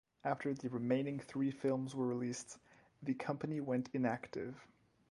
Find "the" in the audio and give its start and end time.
0.51-0.67, 3.03-3.13